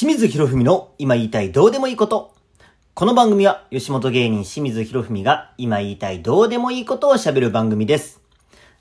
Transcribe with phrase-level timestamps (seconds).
[0.00, 2.32] 清水博文の今言いたいどうでもいいこと。
[2.94, 8.20] この番組は吉本芸人清水博文が今言いたいどうでもいいことを喋る番組です。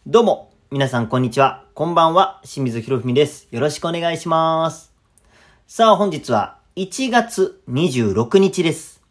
[0.06, 1.66] どうも、皆さんこんにちは。
[1.74, 3.48] こんばんは、清水博文です。
[3.50, 4.94] よろしくお願いします。
[5.66, 9.02] さあ本日は1月26日です。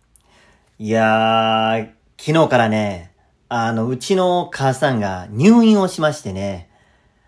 [0.78, 3.14] いやー、昨日からね、
[3.48, 6.70] あの、うちの母さんが入院をしましてね、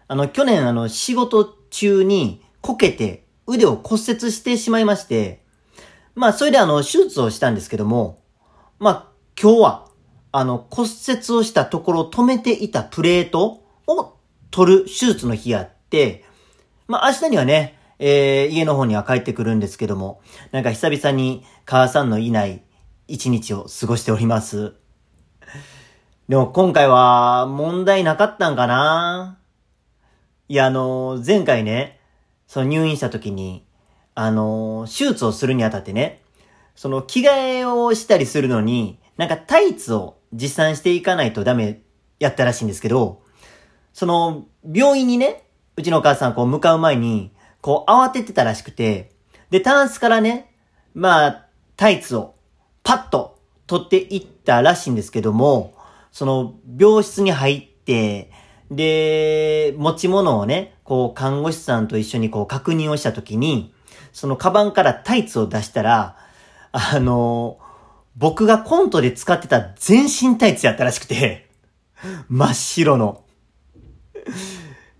[0.06, 5.42] あの、去年あの、仕事中にこけて腕を骨折してしまいまして、
[6.14, 8.22] まあ、それであの、手術をしたんですけども、
[8.78, 9.08] まあ、
[9.40, 9.88] 今日は、
[10.30, 14.16] あの、骨折をしたところを止めていたプレートを
[14.50, 16.24] 取る手術の日やって、
[16.86, 20.20] まあ、明日にはね、えー、家の方には帰ってくるんですけども、
[20.52, 22.62] なんか久々に母さんのいない
[23.08, 24.74] 一日を過ごしております。
[26.28, 29.38] でも今回は問題なかったんかな？
[30.48, 31.97] いや、あの、前回ね、
[32.48, 33.64] その入院した時に、
[34.14, 36.22] あの、手術をするにあたってね、
[36.74, 41.82] その着替えをしたりするのに、なんかタイツを持参していかないとダメ
[42.18, 43.22] やったらしいんですけど、
[43.92, 45.44] その、病院にね、
[45.76, 49.12] うちのお母さんこう向かう前に、こう慌ててたらしくて、
[49.50, 50.54] で、タンスからね、
[50.94, 51.46] まあ、
[51.76, 52.34] タイツを
[52.82, 55.74] パッと取っていったらしいんですけども、
[56.12, 58.30] その、病室に入って、
[58.70, 63.72] で、持ち物をね、こう、看護師さんと一緒にこう、確認をしたときに、
[64.12, 66.16] その、カバンからタイツを出したら、
[66.72, 67.58] あの、
[68.16, 71.48] 僕がコントで使ってた全身タイツやったらしくて、
[72.28, 73.24] 真っ白の。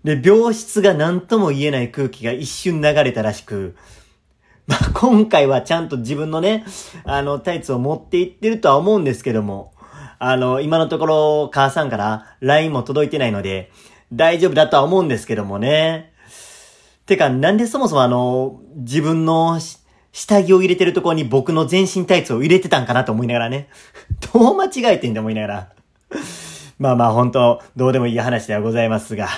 [0.03, 3.75] で、病室が何とも言えない空気が一瞬流れたらしく、
[4.65, 6.63] まあ、今回はちゃんと自分のね、
[7.03, 9.73] あの、タイツを持って行ってるとは思うんですけども、
[10.19, 13.71] あの、今のところ、母さんから LINE も届いてないので、
[14.11, 16.13] 大丈夫だとは思うんですけどもね。
[17.05, 19.59] てか、なんでそもそもあの、自分の
[20.11, 23.69] 下着を入れてるところに僕の全身タイツを入れてたんかなと思いながらね。
[24.33, 25.69] どう間違えてんだ思いながら。
[26.79, 29.29] まあまあ本当、どうでもいい話ではございますが、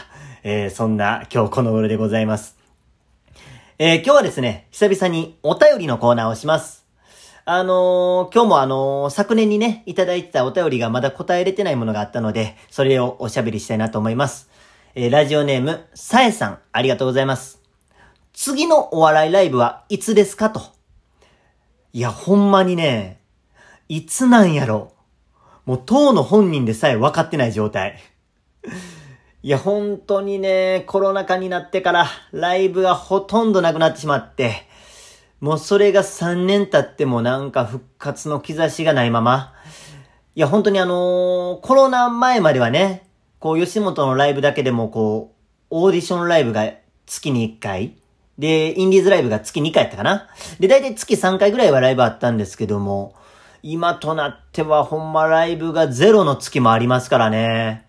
[0.44, 2.58] えー、そんな今日この頃でございます。
[3.78, 6.81] えー、今日はですね、久々にお便りのコーナーをします。
[7.44, 14.48] あのー、今日もあのー、昨年にね、いただいてたお便りがまだ答えれてないものがあったので、それをおしゃべりしたいなと思います。
[14.94, 17.60] えー、ラジオネーム、さえさん、ありがとうございます。
[18.32, 20.62] 次のお笑いライブはいつですかと。
[21.94, 23.22] いや、ほんまにね、
[23.90, 24.94] いつなんやろ。
[25.66, 28.00] もう当の本人でさえ分かってない状態。
[29.42, 34.70] いや、本当にね、コロナ禍になってからライブがほとんどなくなってしまって、
[35.42, 39.54] もうそれが3年経ってもなんか復活の兆しがないまま。
[40.36, 43.08] いや、本当にあのーコロナ前まではね、
[43.40, 46.72] こう、吉本のライブだけでもこう、オーディションライブが
[47.08, 47.96] 月に1回。
[48.38, 50.28] で、インディーズライブが月2回やったかな。
[50.60, 53.16] で、だいたい月3回ぐらいはライブあったんですけども、
[53.64, 57.88] 今となってはほんまライブがゼロの月もありますからね。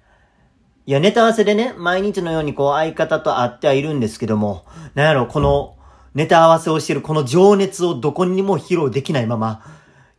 [0.87, 4.65] いや、ネタ合わせでね、毎日のようにこう相方と会ってはいるんですけども、
[4.95, 5.77] なんやろ、この、
[6.15, 9.63] ネタ合わせをしてるこの情熱をどこにも披露できないまま、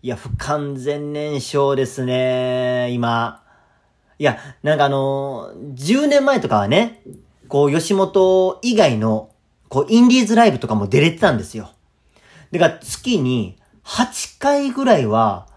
[0.02, 3.44] いや、不完全燃焼ですね、今。
[4.20, 7.02] いや、なんかあのー10年前とかはね、
[7.48, 9.30] こう、吉本以外の、
[9.70, 11.72] こう、インディーズライブとかも出れてたんですよ。
[12.52, 15.48] だから月に8回ぐらいは、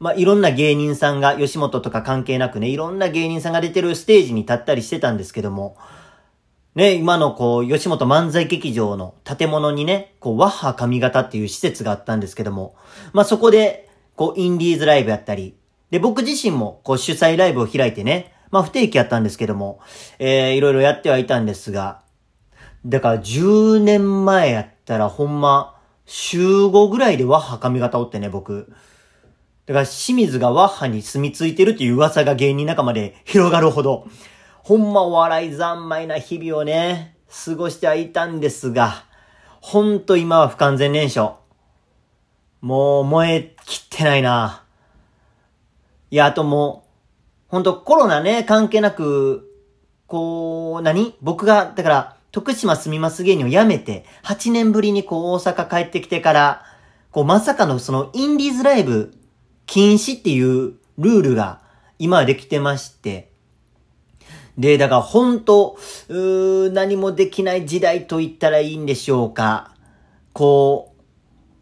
[0.00, 5.76] まあ、いろんな芸人さんが、吉本とか関係なくね、いろんな芸人さんが出てるステージに立ったりしてたんですけども、
[6.74, 12.74] ね、今のこう、吉本漫才劇場の建物にね、こう、ワッハ上方っていう施設があったんですけども、
[13.12, 15.54] まあ、そこで、こう、インディーズライブやったり、
[15.90, 19.80] で、僕自身も、こう、主催ライブを開いてね、まあ、不定期やったんですけども、
[20.18, 22.02] えー、いろいろやってはいたんですが、
[22.84, 28.72] だから10年前やったらほんま、週5ぐらいでワッハ上方おってね、僕。
[29.66, 34.06] だから清水がワッハに住み着いてるっていう噂が芸人仲間で広がるほど、
[34.64, 39.04] ほんまお笑い三昧な日々をね、過ごしてはいたんですが、
[39.60, 41.34] ほんと今は不完全燃焼。
[42.62, 44.64] もう燃え切ってないな。
[46.10, 46.86] いや、あとも
[47.48, 49.50] う、ほんとコロナね、関係なく、
[50.06, 51.14] こう、何？
[51.20, 56.62] 僕が、だから、徳島住みます芸人を辞めて、8年ぶりにこう大阪帰ってきてから、
[57.10, 59.14] こうまさかのそのインディーズライブ
[59.66, 61.60] 禁止っていうルールが
[61.98, 63.30] 今できてまして、
[64.58, 65.76] で、だから本当
[66.08, 69.74] うー何もできない時代と言ったらいいんでしょうか。
[70.32, 70.92] こ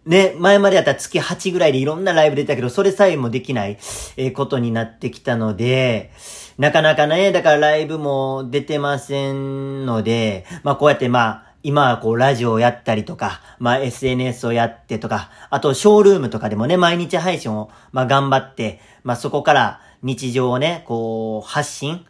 [0.07, 3.79] う、ね、前までやったら月8ぐらいでいろんなライブ出たけど、それさえもできない、
[4.17, 6.11] えことになってきたので、
[6.59, 22.05] なかなかね、だからライブも出てませんので、まあこうやってまあ、今はこうラジオをやったりとか、まあ SNS をやってとか、あとショールームとかでもね、毎日配信をまあ頑張って、まあそこから日常をね、こう発信、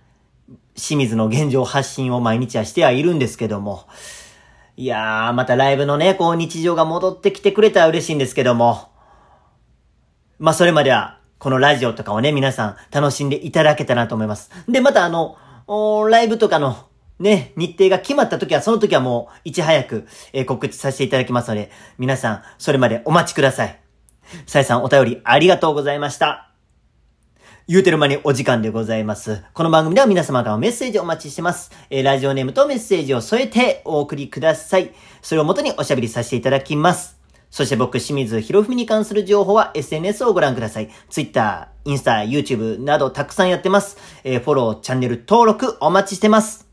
[0.75, 3.87] 清水の現状発信を毎日はしてはいるんですけども、
[4.76, 8.88] いやー、またライブのね、こう日常が戻ってきてくれたら嬉しいんですけども、
[10.38, 14.50] まあそれまでは、このラジオとかをね、皆さん楽しんでいただけたらと思います。
[14.69, 15.37] で、またあの、
[16.08, 16.76] ライブとかの
[17.19, 23.78] ね、日程が決まった時は、その時はもう、いち早く、え、告知させていただきますので、皆さん、それまでお待ちください。
[24.46, 26.51] さえさん、お便りありがとうございました。
[27.69, 29.41] 言うてる間にお時間でございます。
[29.55, 31.70] この番組では皆様からメッセージをお待ちしてます。
[31.91, 34.91] えー、ラジオネームとメッセージを添えてお送りください。
[35.23, 37.20] それをもとにおしゃべりさせていただきます。
[37.50, 40.91] そして僕、清水博文に関する情報は SNS をご覧ください。
[41.09, 43.97] Twitter、インスタ、YouTube などたくさんやってます。
[44.25, 46.67] えー、フォロー、チャンネル登録お待ちしてます。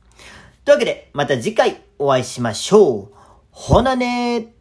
[0.65, 3.15] というわけで、また次回お会いしましょう。
[3.51, 4.58] ほなねー。